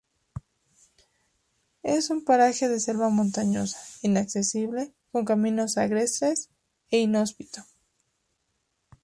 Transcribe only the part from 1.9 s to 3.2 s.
un paraje de selva